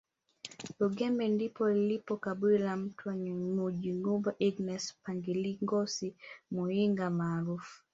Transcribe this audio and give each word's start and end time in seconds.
Rugemba 0.79 1.23
ndipo 1.35 1.61
lilipo 1.73 2.13
kaburi 2.23 2.57
la 2.65 2.73
mtwa 2.83 3.11
Munyigumba 3.55 4.31
Ignas 4.47 4.85
Pangiligosi 5.03 6.07
Muyinga 6.53 7.07
maarufu 7.17 7.75